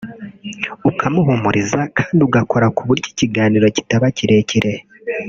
ukamuhumuriza 0.89 1.79
kandi 1.97 2.19
ugakora 2.27 2.65
ku 2.75 2.81
buryo 2.87 3.07
ikiganiro 3.13 3.65
kitaba 3.75 4.05
kirekire 4.17 4.73